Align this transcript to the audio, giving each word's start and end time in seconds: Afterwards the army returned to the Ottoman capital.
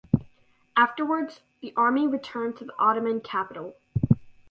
Afterwards 0.75 1.41
the 1.61 1.75
army 1.77 2.07
returned 2.07 2.57
to 2.57 2.65
the 2.65 2.73
Ottoman 2.79 3.19
capital. 3.21 3.75